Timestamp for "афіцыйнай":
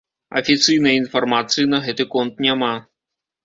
0.39-0.97